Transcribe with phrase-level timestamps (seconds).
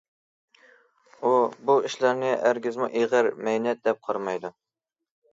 [1.19, 1.33] ئۇ
[1.67, 4.51] بۇ ئىشلارنى ھەرگىزمۇ ئېغىر، مەينەت دەپ قارىمايدۇ.